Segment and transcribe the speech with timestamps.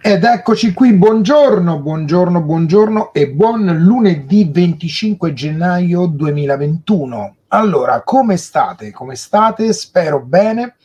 [0.00, 7.34] Ed eccoci qui, buongiorno, buongiorno, buongiorno e buon lunedì 25 gennaio 2021.
[7.48, 8.92] Allora, come state?
[8.92, 9.72] Come state?
[9.72, 10.76] Spero bene.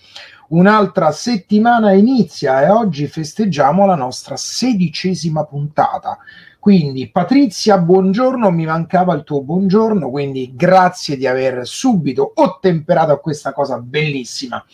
[0.50, 6.18] Un'altra settimana inizia e oggi festeggiamo la nostra sedicesima puntata.
[6.60, 13.20] Quindi Patrizia, buongiorno, mi mancava il tuo buongiorno, quindi grazie di aver subito ottemperato a
[13.20, 14.66] questa cosa bellissima.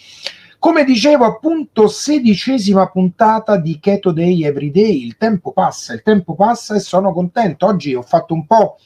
[0.59, 5.05] Come dicevo, appunto, sedicesima puntata di Keto Day Everyday.
[5.05, 7.65] Il tempo passa, il tempo passa e sono contento.
[7.65, 8.77] Oggi ho fatto un po'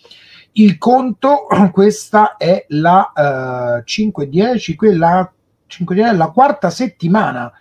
[0.52, 1.48] il conto.
[1.74, 5.34] Questa è la uh, 5-10, quella
[5.68, 7.52] 5-10, la quarta settimana.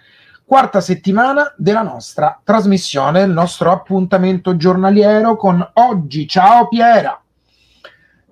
[0.44, 6.28] Quarta settimana della nostra trasmissione, il nostro appuntamento giornaliero con oggi.
[6.28, 7.21] Ciao Piera!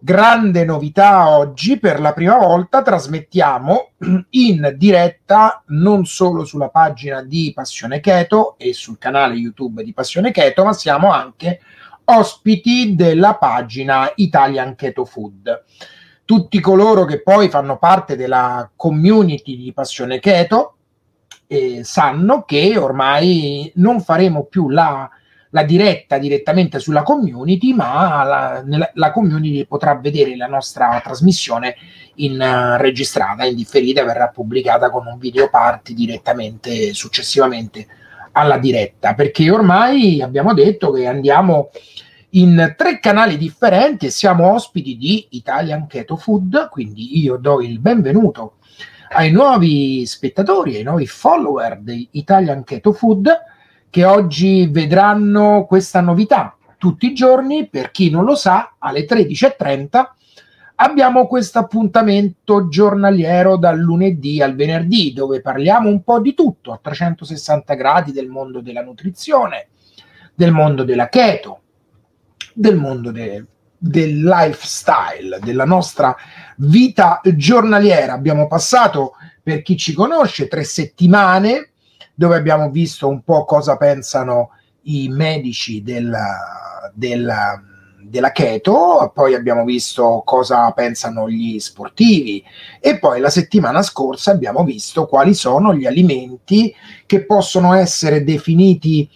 [0.01, 3.91] Grande novità oggi, per la prima volta trasmettiamo
[4.31, 10.33] in diretta non solo sulla pagina di Passione Keto e sul canale YouTube di Passione
[10.33, 11.61] Keto, ma siamo anche
[12.05, 15.65] ospiti della pagina Italian Keto Food.
[16.25, 20.77] Tutti coloro che poi fanno parte della community di Passione Keto
[21.47, 25.11] eh, sanno che ormai non faremo più la
[25.51, 31.75] la diretta direttamente sulla community, ma la, nella, la community potrà vedere la nostra trasmissione
[32.17, 37.87] in uh, registrata, in differita, verrà pubblicata con un video party direttamente successivamente
[38.33, 41.71] alla diretta, perché ormai abbiamo detto che andiamo
[42.31, 47.81] in tre canali differenti e siamo ospiti di Italian Keto Food, quindi io do il
[47.81, 48.59] benvenuto
[49.13, 53.29] ai nuovi spettatori, ai nuovi follower di Italian Keto Food
[53.91, 56.57] che oggi vedranno questa novità.
[56.79, 60.13] Tutti i giorni, per chi non lo sa, alle 13.30
[60.77, 66.79] abbiamo questo appuntamento giornaliero dal lunedì al venerdì dove parliamo un po' di tutto a
[66.81, 69.69] 360 gradi del mondo della nutrizione,
[70.35, 71.61] del mondo della keto,
[72.55, 73.45] del mondo de-
[73.77, 76.15] del lifestyle, della nostra
[76.59, 78.13] vita giornaliera.
[78.13, 79.13] Abbiamo passato,
[79.43, 81.70] per chi ci conosce, tre settimane
[82.21, 84.51] dove abbiamo visto un po' cosa pensano
[84.83, 87.59] i medici della, della,
[87.99, 92.45] della keto, poi abbiamo visto cosa pensano gli sportivi
[92.79, 96.75] e poi la settimana scorsa abbiamo visto quali sono gli alimenti
[97.07, 99.09] che possono essere definiti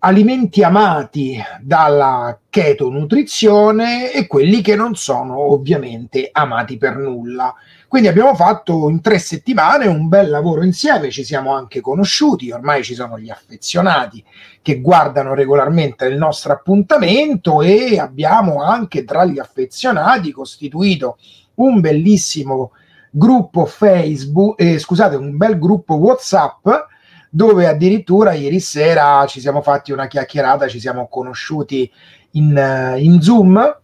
[0.00, 7.54] alimenti amati dalla keto nutrizione e quelli che non sono ovviamente amati per nulla.
[7.88, 12.84] Quindi abbiamo fatto in tre settimane un bel lavoro insieme, ci siamo anche conosciuti, ormai
[12.84, 14.22] ci sono gli affezionati
[14.60, 21.16] che guardano regolarmente il nostro appuntamento e abbiamo anche tra gli affezionati costituito
[21.54, 22.72] un bellissimo
[23.10, 26.68] gruppo Facebook, eh, scusate, un bel gruppo WhatsApp
[27.30, 31.90] dove addirittura ieri sera ci siamo fatti una chiacchierata, ci siamo conosciuti
[32.32, 33.76] in, uh, in Zoom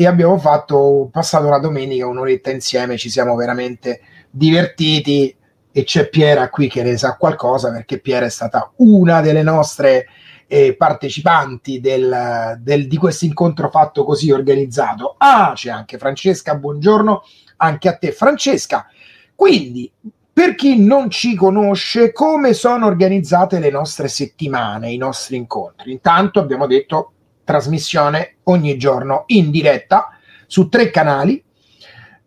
[0.00, 4.00] e abbiamo fatto, passato una domenica, un'oretta insieme, ci siamo veramente
[4.30, 5.36] divertiti
[5.72, 10.06] e c'è Piera qui che ne sa qualcosa perché Piera è stata una delle nostre
[10.46, 15.16] eh, partecipanti del, del, di questo incontro fatto così organizzato.
[15.18, 17.24] Ah, c'è anche Francesca, buongiorno
[17.56, 18.86] anche a te Francesca.
[19.34, 19.90] Quindi,
[20.32, 25.90] per chi non ci conosce, come sono organizzate le nostre settimane, i nostri incontri?
[25.90, 27.14] Intanto abbiamo detto
[27.48, 30.10] trasmissione ogni giorno in diretta
[30.46, 31.42] su tre canali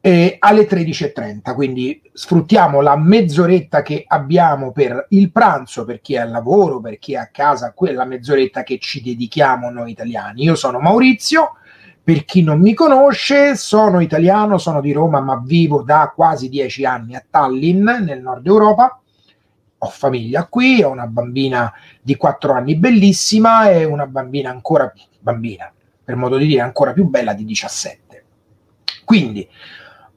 [0.01, 1.53] eh, alle 13.30.
[1.53, 6.97] Quindi sfruttiamo la mezz'oretta che abbiamo per il pranzo, per chi è al lavoro, per
[6.97, 10.41] chi è a casa, quella mezz'oretta che ci dedichiamo noi italiani.
[10.41, 11.57] Io sono Maurizio.
[12.03, 16.83] Per chi non mi conosce, sono italiano, sono di Roma, ma vivo da quasi dieci
[16.83, 19.00] anni a Tallinn, nel nord Europa
[19.83, 25.71] ho famiglia qui, ho una bambina di 4 anni bellissima e una bambina ancora bambina,
[26.03, 28.23] per modo di dire ancora più bella di 17.
[29.03, 29.47] Quindi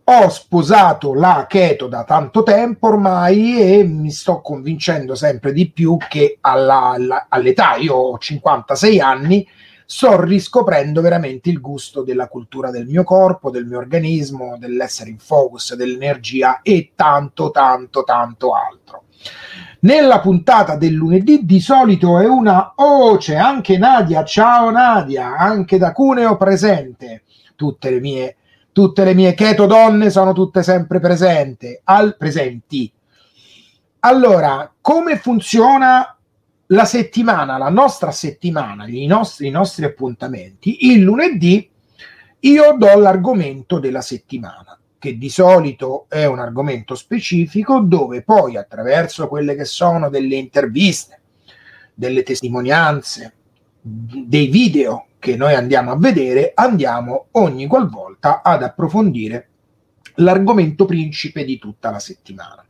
[0.06, 5.96] ho sposato la keto da tanto tempo ormai e mi sto convincendo sempre di più
[5.96, 9.48] che alla, alla, all'età, io ho 56 anni,
[9.86, 15.18] sto riscoprendo veramente il gusto della cultura del mio corpo, del mio organismo, dell'essere in
[15.18, 19.04] focus, dell'energia e tanto, tanto, tanto altro.
[19.84, 25.76] Nella puntata del lunedì di solito è una oh, c'è anche Nadia, ciao Nadia, anche
[25.76, 27.24] da Cuneo presente.
[27.54, 28.36] Tutte le mie
[28.72, 32.90] tutte le mie keto donne sono tutte sempre presenti, al presenti.
[34.00, 36.16] Allora, come funziona
[36.68, 40.90] la settimana, la nostra settimana, i nostri, i nostri appuntamenti?
[40.90, 41.70] Il lunedì
[42.40, 49.28] io do l'argomento della settimana, che di solito è un argomento specifico dove poi attraverso
[49.28, 51.20] quelle che sono delle interviste,
[51.92, 53.34] delle testimonianze,
[53.82, 59.48] dei video che noi andiamo a vedere, andiamo ogni qualvolta ad approfondire
[60.14, 62.64] l'argomento principe di tutta la settimana.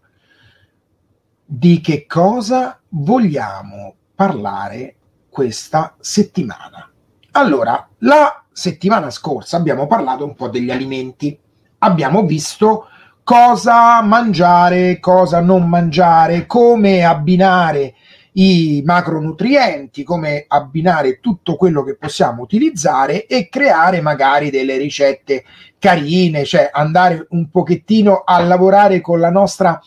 [1.44, 4.96] Di che cosa vogliamo parlare
[5.28, 6.90] questa settimana?
[7.30, 11.38] Allora, la settimana scorsa abbiamo parlato un po' degli alimenti,
[11.84, 12.88] abbiamo visto
[13.22, 17.94] cosa mangiare, cosa non mangiare, come abbinare
[18.32, 25.44] i macronutrienti, come abbinare tutto quello che possiamo utilizzare e creare magari delle ricette
[25.78, 29.80] carine, cioè andare un pochettino a lavorare con la nostra,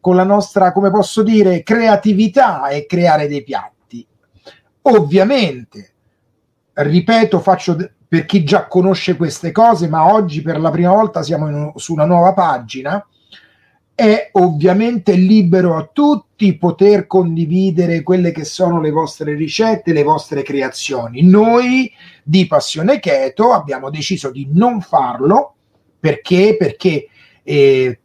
[0.00, 4.04] con la nostra, come posso dire, creatività e creare dei piatti.
[4.82, 5.92] Ovviamente,
[6.72, 7.76] ripeto, faccio
[8.12, 11.94] per chi già conosce queste cose, ma oggi per la prima volta siamo in, su
[11.94, 13.02] una nuova pagina
[13.94, 20.42] è ovviamente libero a tutti poter condividere quelle che sono le vostre ricette, le vostre
[20.42, 21.22] creazioni.
[21.22, 21.90] Noi
[22.22, 25.54] di Passione Keto abbiamo deciso di non farlo
[25.98, 27.06] perché, perché
[27.42, 27.98] eh,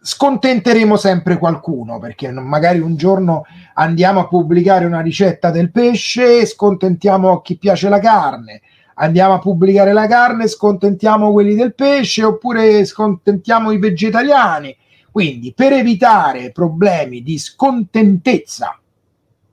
[0.00, 6.46] scontenteremo sempre qualcuno perché magari un giorno andiamo a pubblicare una ricetta del pesce e
[6.46, 8.62] scontentiamo chi piace la carne
[9.00, 14.76] andiamo a pubblicare la carne scontentiamo quelli del pesce oppure scontentiamo i vegetariani
[15.10, 18.78] quindi, per evitare problemi di scontentezza,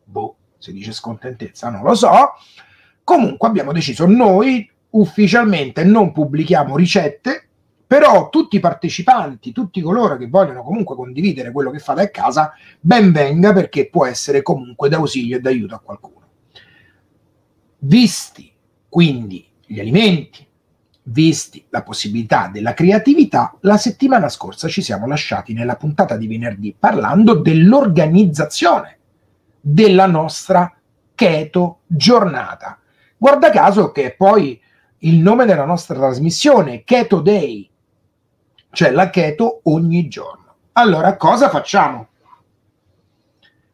[0.03, 2.33] boh, si dice scontentezza, non lo so,
[3.03, 7.47] comunque abbiamo deciso noi ufficialmente non pubblichiamo ricette,
[7.87, 12.53] però tutti i partecipanti, tutti coloro che vogliono comunque condividere quello che fate a casa,
[12.79, 16.25] ben venga perché può essere comunque d'ausilio e d'aiuto a qualcuno.
[17.79, 18.53] Visti
[18.97, 20.43] quindi gli alimenti,
[21.03, 26.75] visti la possibilità della creatività, la settimana scorsa ci siamo lasciati nella puntata di venerdì
[26.75, 28.97] parlando dell'organizzazione
[29.61, 30.75] della nostra
[31.13, 32.79] keto giornata.
[33.15, 34.59] Guarda caso che è poi
[35.01, 37.69] il nome della nostra trasmissione, Keto Day,
[38.71, 40.55] cioè la keto ogni giorno.
[40.71, 42.07] Allora, cosa facciamo?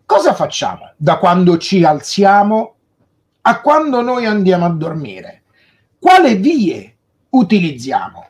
[0.05, 2.72] Cosa facciamo da quando ci alziamo
[3.45, 5.43] a quando noi andiamo a dormire?
[5.99, 6.95] Quale vie
[7.29, 8.27] utilizziamo?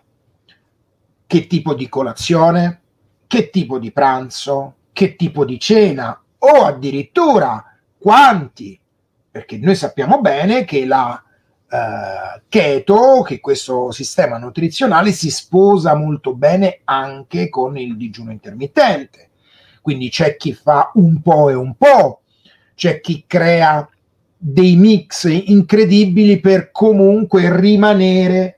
[1.28, 2.82] Che tipo di colazione?
[3.28, 4.76] Che tipo di pranzo?
[4.92, 6.20] Che tipo di cena?
[6.40, 7.64] O addirittura
[7.98, 8.80] quanti?
[9.30, 16.36] Perché noi sappiamo bene che la uh, keto, che questo sistema nutrizionale si sposa molto
[16.36, 19.30] bene anche con il digiuno intermittente.
[19.82, 22.22] Quindi c'è chi fa un po' e un po',
[22.76, 23.88] c'è chi crea
[24.46, 28.58] dei mix incredibili per comunque rimanere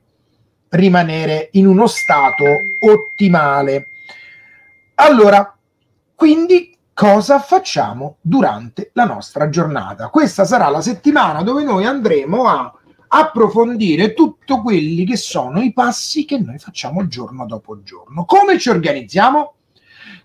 [0.70, 2.44] rimanere in uno stato
[2.80, 3.90] ottimale.
[4.96, 5.56] Allora,
[6.16, 10.10] quindi cosa facciamo durante la nostra giornata?
[10.10, 12.74] Questa sarà la settimana dove noi andremo a
[13.08, 18.26] approfondire tutti quelli che sono i passi che noi facciamo giorno dopo giorno.
[18.26, 19.54] Come ci organizziamo?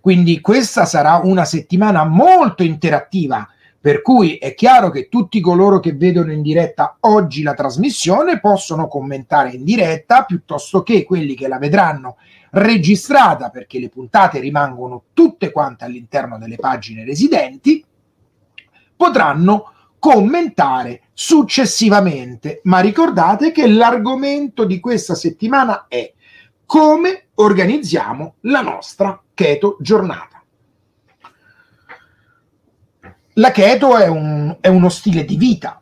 [0.00, 3.46] Quindi questa sarà una settimana molto interattiva
[3.80, 8.88] per cui è chiaro che tutti coloro che vedono in diretta oggi la trasmissione possono
[8.88, 12.16] commentare in diretta piuttosto che quelli che la vedranno
[12.50, 17.82] registrata perché le puntate rimangono tutte quante all'interno delle pagine residenti
[18.94, 22.60] potranno commentare successivamente.
[22.64, 26.12] Ma ricordate che l'argomento di questa settimana è
[26.66, 30.29] come organizziamo la nostra keto giornata.
[33.40, 35.80] La keto è, un, è uno stile di vita.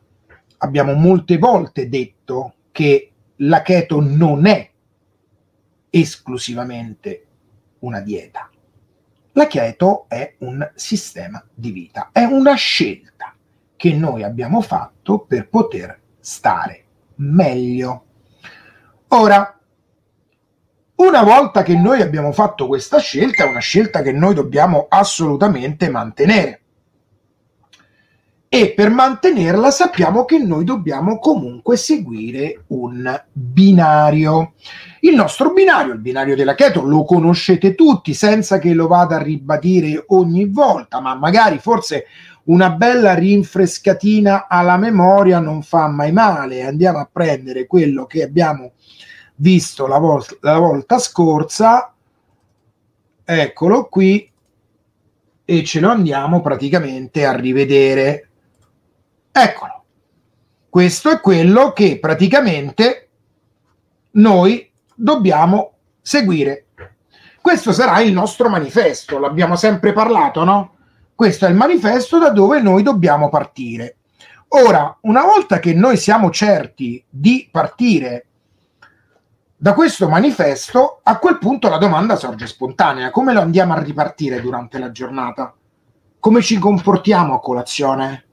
[0.58, 4.70] Abbiamo molte volte detto che la keto non è
[5.90, 7.26] esclusivamente
[7.80, 8.48] una dieta.
[9.32, 13.34] La keto è un sistema di vita, è una scelta
[13.74, 16.84] che noi abbiamo fatto per poter stare
[17.16, 18.04] meglio.
[19.08, 19.58] Ora,
[20.94, 25.90] una volta che noi abbiamo fatto questa scelta, è una scelta che noi dobbiamo assolutamente
[25.90, 26.62] mantenere
[28.50, 34.54] e per mantenerla sappiamo che noi dobbiamo comunque seguire un binario.
[35.00, 39.22] Il nostro binario, il binario della keto, lo conoscete tutti senza che lo vada a
[39.22, 42.06] ribadire ogni volta, ma magari forse
[42.44, 46.64] una bella rinfrescatina alla memoria non fa mai male.
[46.64, 48.72] Andiamo a prendere quello che abbiamo
[49.36, 51.92] visto la, vol- la volta scorsa,
[53.24, 54.30] eccolo qui,
[55.44, 58.27] e ce lo andiamo praticamente a rivedere
[59.32, 59.84] Eccolo.
[60.68, 63.08] Questo è quello che praticamente
[64.12, 66.66] noi dobbiamo seguire.
[67.40, 70.74] Questo sarà il nostro manifesto, l'abbiamo sempre parlato, no?
[71.14, 73.96] Questo è il manifesto da dove noi dobbiamo partire.
[74.48, 78.26] Ora, una volta che noi siamo certi di partire
[79.56, 83.10] da questo manifesto, a quel punto la domanda sorge spontanea.
[83.10, 85.52] Come lo andiamo a ripartire durante la giornata?
[86.20, 88.27] Come ci comportiamo a colazione?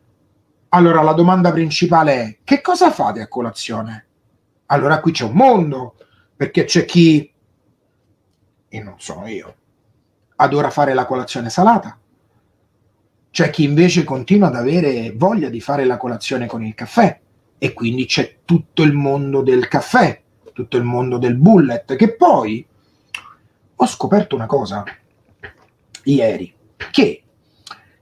[0.75, 4.07] Allora la domanda principale è che cosa fate a colazione?
[4.65, 5.95] Allora qui c'è un mondo,
[6.35, 7.33] perché c'è chi,
[8.67, 9.55] e non sono io,
[10.35, 11.97] adora fare la colazione salata.
[13.31, 17.21] C'è chi invece continua ad avere voglia di fare la colazione con il caffè
[17.57, 22.67] e quindi c'è tutto il mondo del caffè, tutto il mondo del bullet, che poi
[23.77, 24.83] ho scoperto una cosa
[26.03, 26.53] ieri,
[26.91, 27.23] che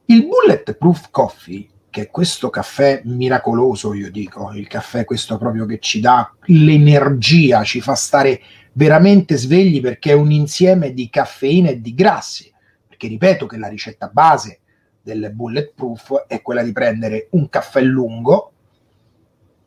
[0.06, 6.00] il bulletproof coffee che questo caffè miracoloso, io dico, il caffè questo proprio che ci
[6.00, 11.94] dà l'energia, ci fa stare veramente svegli perché è un insieme di caffeina e di
[11.94, 12.52] grassi.
[12.88, 14.62] Perché ripeto che la ricetta base
[15.04, 18.54] del bulletproof è quella di prendere un caffè lungo,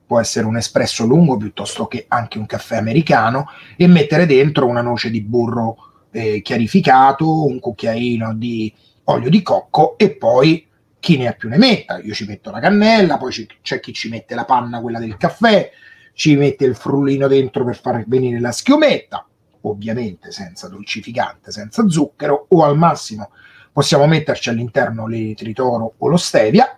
[0.04, 4.83] può essere un espresso lungo piuttosto che anche un caffè americano, e mettere dentro una
[4.83, 5.76] noce di burro
[6.11, 10.65] eh, chiarificato, un cucchiaino di olio di cocco e poi
[11.06, 11.98] chi ne ha più ne metta.
[11.98, 15.16] Io ci metto la cannella, poi ci, c'è chi ci mette la panna, quella del
[15.16, 15.70] caffè,
[16.14, 19.25] ci mette il frullino dentro per far venire la schiumetta,
[19.60, 23.30] ovviamente senza dolcificante, senza zucchero, o al massimo
[23.72, 26.76] possiamo metterci all'interno l'eritritoro o lo stevia.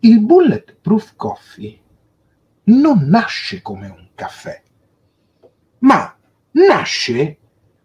[0.00, 1.80] Il bulletproof coffee
[2.64, 4.60] non nasce come un caffè,
[5.78, 6.12] ma
[6.50, 7.38] nasce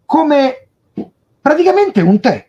[0.04, 0.68] come
[1.40, 2.47] praticamente un tè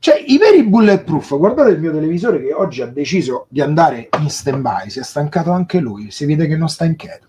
[0.00, 4.30] cioè, i veri bulletproof, guardate il mio televisore che oggi ha deciso di andare in
[4.30, 7.26] stand-by, si è stancato anche lui, si vede che non sta inquieto.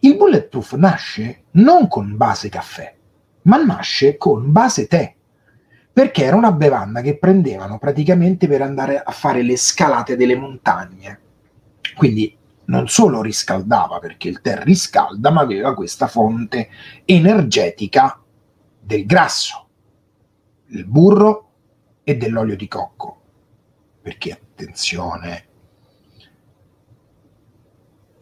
[0.00, 2.94] Il bulletproof nasce non con base caffè,
[3.42, 5.12] ma nasce con base tè,
[5.92, 11.20] perché era una bevanda che prendevano praticamente per andare a fare le scalate delle montagne.
[11.96, 12.36] Quindi
[12.66, 16.68] non solo riscaldava, perché il tè riscalda, ma aveva questa fonte
[17.04, 18.22] energetica
[18.88, 19.68] del grasso,
[20.66, 21.50] del burro
[22.02, 23.20] e dell'olio di cocco.
[24.00, 25.46] Perché attenzione,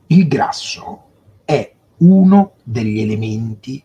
[0.08, 1.04] il grasso
[1.44, 3.80] è uno degli elementi,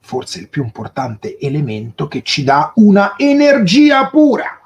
[0.00, 4.62] forse il più importante elemento che ci dà una energia pura.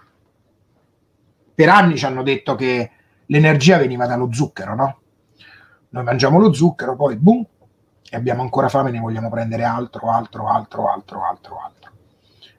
[1.55, 2.91] Per anni ci hanno detto che
[3.27, 5.01] l'energia veniva dallo zucchero, no?
[5.89, 7.45] Noi mangiamo lo zucchero, poi boom,
[8.13, 11.91] e abbiamo ancora fame, ne vogliamo prendere altro, altro, altro, altro, altro, altro.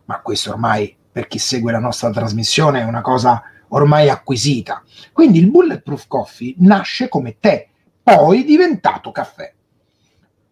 [0.05, 4.81] Ma questo ormai, per chi segue la nostra trasmissione, è una cosa ormai acquisita.
[5.12, 7.67] Quindi il Bulletproof Coffee nasce come tè,
[8.01, 9.53] poi diventato caffè.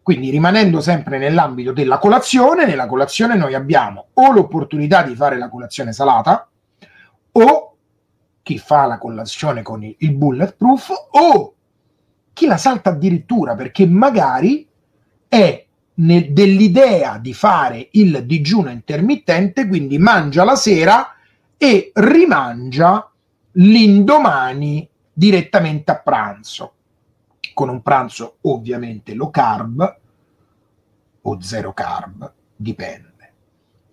[0.03, 5.49] Quindi rimanendo sempre nell'ambito della colazione, nella colazione noi abbiamo o l'opportunità di fare la
[5.49, 6.47] colazione salata
[7.31, 7.75] o
[8.43, 11.55] chi fa la colazione con il bulletproof o
[12.33, 14.69] chi la salta addirittura perché magari
[15.31, 21.15] è nel, dell'idea di fare il digiuno intermittente, quindi mangia la sera
[21.57, 23.09] e rimangia
[23.53, 26.73] l'indomani direttamente a pranzo,
[27.53, 29.99] con un pranzo ovviamente low carb
[31.21, 33.33] o zero carb, dipende.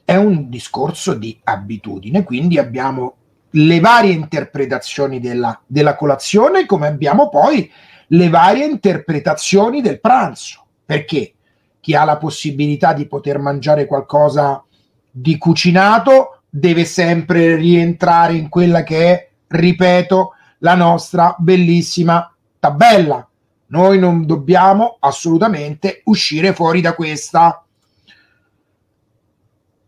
[0.04, 3.14] È un discorso di abitudine, quindi abbiamo
[3.50, 7.70] le varie interpretazioni della, della colazione come abbiamo poi
[8.08, 11.34] le varie interpretazioni del pranzo perché
[11.80, 14.64] chi ha la possibilità di poter mangiare qualcosa
[15.10, 23.28] di cucinato deve sempre rientrare in quella che è, ripeto, la nostra bellissima tabella.
[23.66, 27.62] Noi non dobbiamo assolutamente uscire fuori da questa.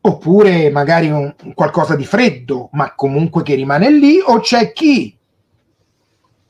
[0.02, 5.16] Oppure magari un, qualcosa di freddo, ma comunque che rimane lì, o c'è chi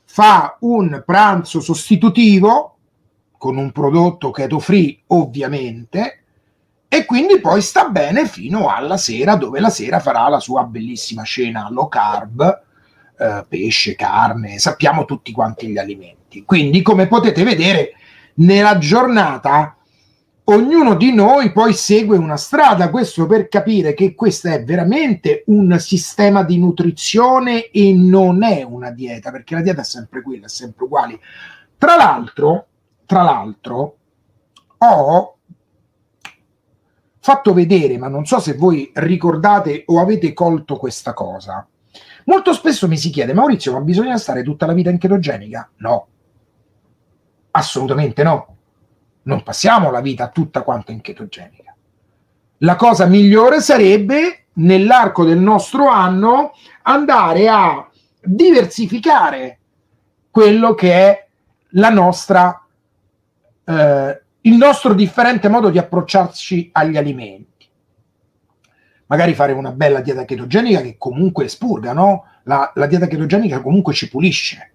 [0.06, 2.78] fa un pranzo sostitutivo
[3.40, 6.24] con un prodotto keto free ovviamente
[6.86, 11.24] e quindi poi sta bene fino alla sera, dove la sera farà la sua bellissima
[11.24, 12.62] cena low carb,
[13.18, 16.44] eh, pesce, carne, sappiamo tutti quanti gli alimenti.
[16.44, 17.92] Quindi, come potete vedere,
[18.34, 19.74] nella giornata
[20.44, 25.78] ognuno di noi poi segue una strada, questo per capire che questo è veramente un
[25.78, 30.50] sistema di nutrizione e non è una dieta, perché la dieta è sempre quella, è
[30.50, 31.20] sempre uguale.
[31.78, 32.66] Tra l'altro,
[33.10, 33.96] tra l'altro,
[34.78, 35.36] ho
[37.18, 41.66] fatto vedere, ma non so se voi ricordate o avete colto questa cosa.
[42.26, 45.68] Molto spesso mi si chiede, Maurizio, ma bisogna stare tutta la vita in chetogenica?
[45.78, 46.06] No,
[47.50, 48.56] assolutamente no.
[49.22, 51.74] Non passiamo la vita tutta quanto in chetogenica.
[52.58, 56.52] La cosa migliore sarebbe, nell'arco del nostro anno,
[56.82, 57.90] andare a
[58.22, 59.58] diversificare
[60.30, 61.26] quello che è
[61.70, 62.66] la nostra
[63.70, 67.68] eh, il nostro differente modo di approcciarci agli alimenti.
[69.06, 72.24] Magari fare una bella dieta chetogenica che comunque spurga, no?
[72.44, 74.72] La, la dieta chetogenica comunque ci pulisce.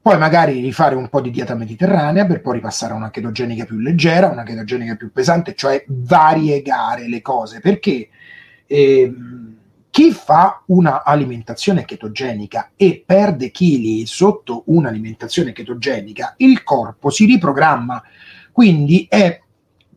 [0.00, 3.78] Poi magari rifare un po' di dieta mediterranea per poi ripassare a una chetogenica più
[3.78, 7.60] leggera, una chetogenica più pesante, cioè variegare le cose.
[7.60, 8.10] Perché
[8.66, 9.12] eh,
[9.94, 18.02] chi fa un'alimentazione chetogenica e perde chili sotto un'alimentazione chetogenica, il corpo si riprogramma,
[18.50, 19.40] quindi è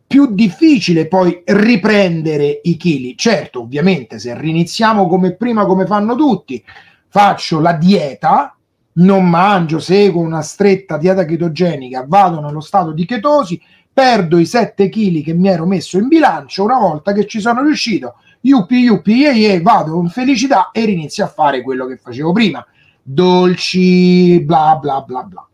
[0.05, 3.17] più difficile poi riprendere i chili.
[3.17, 6.63] Certo, ovviamente, se riniziamo come prima, come fanno tutti,
[7.07, 8.55] faccio la dieta,
[8.97, 13.59] non mangio, seguo una stretta dieta chetogenica, vado nello stato di chetosi,
[13.91, 17.63] perdo i 7 kg che mi ero messo in bilancio una volta che ci sono
[17.63, 22.31] riuscito yuppie yuppie ye, ye, vado in felicità e inizio a fare quello che facevo
[22.31, 22.65] prima.
[23.01, 25.47] Dolci bla bla bla bla.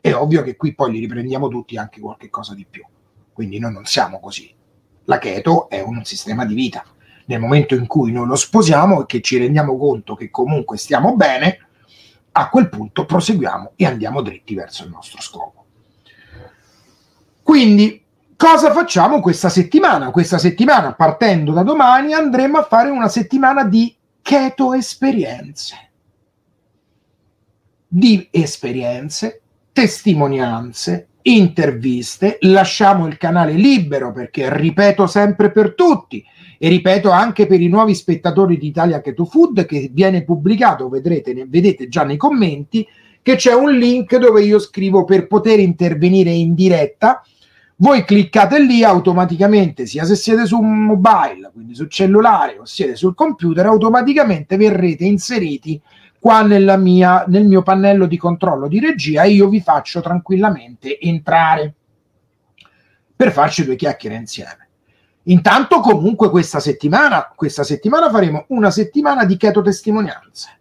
[0.00, 2.84] È ovvio che qui poi li riprendiamo tutti anche qualche cosa di più.
[3.32, 4.52] Quindi noi non siamo così.
[5.04, 6.84] La keto è un sistema di vita.
[7.26, 11.16] Nel momento in cui noi lo sposiamo e che ci rendiamo conto che comunque stiamo
[11.16, 11.58] bene
[12.32, 15.64] a quel punto proseguiamo e andiamo dritti verso il nostro scopo.
[17.42, 18.04] Quindi
[18.36, 20.10] Cosa facciamo questa settimana?
[20.10, 25.74] Questa settimana, partendo da domani, andremo a fare una settimana di keto esperienze.
[27.88, 29.40] Di esperienze,
[29.72, 32.36] testimonianze, interviste.
[32.42, 36.22] Lasciamo il canale libero perché ripeto sempre per tutti
[36.58, 41.46] e ripeto anche per i nuovi spettatori di Italia Keto Food che viene pubblicato, vedrete,
[41.48, 42.86] vedete già nei commenti
[43.22, 47.22] che c'è un link dove io scrivo per poter intervenire in diretta
[47.78, 53.14] voi cliccate lì automaticamente, sia se siete su mobile, quindi sul cellulare o siete sul
[53.14, 55.80] computer, automaticamente verrete inseriti
[56.18, 61.74] qua mia, nel mio pannello di controllo di regia e io vi faccio tranquillamente entrare
[63.14, 64.68] per farci due chiacchiere insieme.
[65.24, 70.55] Intanto comunque questa settimana, questa settimana faremo una settimana di keto testimonianze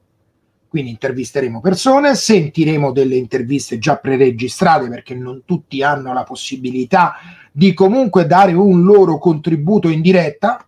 [0.75, 7.15] quindi intervisteremo persone, sentiremo delle interviste già preregistrate perché non tutti hanno la possibilità
[7.49, 10.67] di comunque dare un loro contributo in diretta.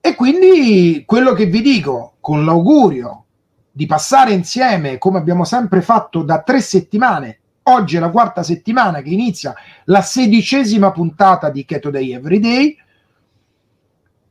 [0.00, 3.24] E quindi quello che vi dico con l'augurio
[3.70, 9.02] di passare insieme, come abbiamo sempre fatto da tre settimane, oggi è la quarta settimana
[9.02, 9.54] che inizia
[9.84, 12.74] la sedicesima puntata di Keto Day Everyday,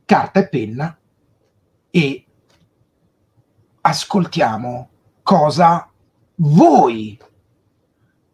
[0.04, 0.98] carta e penna
[1.88, 2.25] e
[3.86, 4.88] ascoltiamo
[5.22, 5.88] cosa
[6.36, 7.16] voi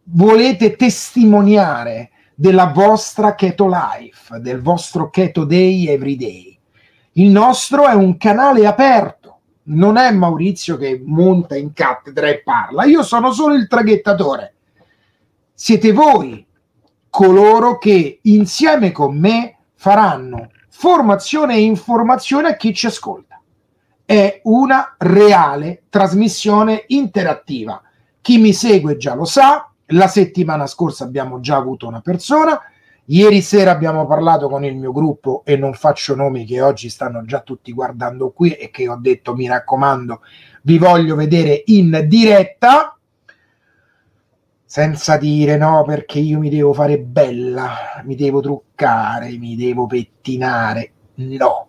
[0.05, 6.59] volete testimoniare della vostra keto life, del vostro keto day every day.
[7.13, 12.85] Il nostro è un canale aperto, non è Maurizio che monta in cattedra e parla,
[12.85, 14.55] io sono solo il traghettatore.
[15.53, 16.43] Siete voi
[17.09, 23.32] coloro che insieme con me faranno formazione e informazione a chi ci ascolta
[24.05, 27.81] è una reale trasmissione interattiva.
[28.21, 32.59] Chi mi segue già lo sa, la settimana scorsa abbiamo già avuto una persona,
[33.05, 37.25] ieri sera abbiamo parlato con il mio gruppo e non faccio nomi che oggi stanno
[37.25, 40.21] già tutti guardando qui e che ho detto mi raccomando
[40.63, 42.97] vi voglio vedere in diretta
[44.73, 50.91] senza dire no perché io mi devo fare bella, mi devo truccare, mi devo pettinare.
[51.15, 51.62] No,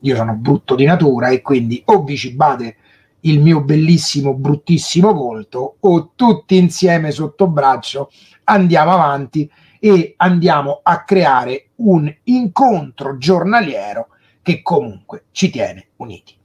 [0.00, 2.76] io sono brutto di natura e quindi o vi cibate
[3.22, 8.10] il mio bellissimo, bruttissimo volto o tutti insieme sotto braccio
[8.44, 14.08] andiamo avanti e andiamo a creare un incontro giornaliero
[14.42, 16.36] che comunque ci tiene uniti.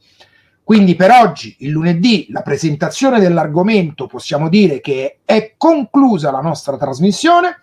[0.63, 6.77] Quindi per oggi, il lunedì, la presentazione dell'argomento, possiamo dire che è conclusa la nostra
[6.77, 7.59] trasmissione.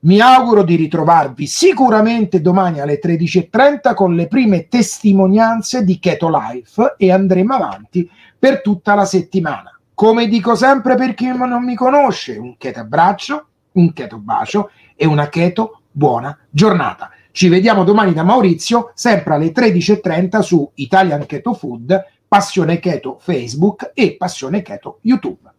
[0.00, 6.94] Mi auguro di ritrovarvi sicuramente domani alle 13.30 con le prime testimonianze di Keto Life
[6.96, 8.08] e andremo avanti
[8.38, 9.76] per tutta la settimana.
[9.94, 15.04] Come dico sempre per chi non mi conosce, un Keto abbraccio, un Keto bacio e
[15.04, 17.10] una Keto buona giornata.
[17.32, 23.90] Ci vediamo domani da Maurizio, sempre alle 13.30 su Italian Keto Food, Passione Keto Facebook
[23.94, 25.50] e Passione Keto YouTube.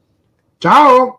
[0.57, 1.18] Ciao!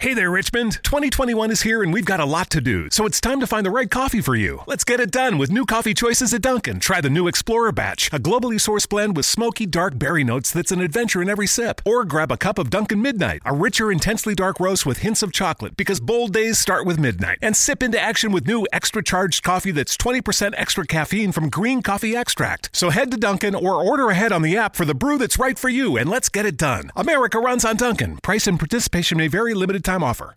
[0.00, 0.78] Hey there, Richmond.
[0.84, 3.66] 2021 is here and we've got a lot to do, so it's time to find
[3.66, 4.62] the right coffee for you.
[4.68, 6.78] Let's get it done with new coffee choices at Dunkin'.
[6.78, 10.70] Try the new Explorer Batch, a globally sourced blend with smoky, dark berry notes that's
[10.70, 11.82] an adventure in every sip.
[11.84, 15.32] Or grab a cup of Dunkin' Midnight, a richer, intensely dark roast with hints of
[15.32, 17.38] chocolate because bold days start with midnight.
[17.42, 21.82] And sip into action with new extra charged coffee that's 20% extra caffeine from green
[21.82, 22.70] coffee extract.
[22.72, 25.58] So head to Dunkin' or order ahead on the app for the brew that's right
[25.58, 26.92] for you and let's get it done.
[26.94, 28.18] America runs on Dunkin'.
[28.18, 29.54] Price and participation may vary,
[29.88, 30.34] limited time offer.